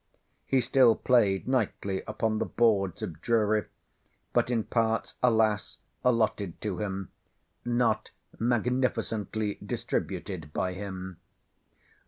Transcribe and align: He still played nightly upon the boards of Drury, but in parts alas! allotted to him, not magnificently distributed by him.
He 0.47 0.61
still 0.61 0.95
played 0.95 1.47
nightly 1.47 2.01
upon 2.07 2.39
the 2.39 2.45
boards 2.47 3.03
of 3.03 3.21
Drury, 3.21 3.65
but 4.33 4.49
in 4.49 4.63
parts 4.63 5.13
alas! 5.21 5.77
allotted 6.03 6.59
to 6.61 6.79
him, 6.79 7.11
not 7.63 8.09
magnificently 8.39 9.59
distributed 9.63 10.51
by 10.53 10.73
him. 10.73 11.17